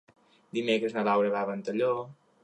[0.57, 1.91] Dimecres na Laura va a Ventalló.